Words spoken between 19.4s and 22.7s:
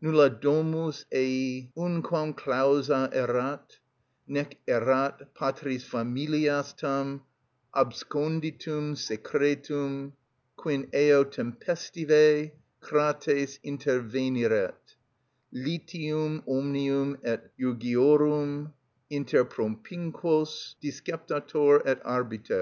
propinquos disceptator et arbiter.